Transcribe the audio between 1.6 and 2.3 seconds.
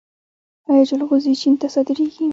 ته صادریږي؟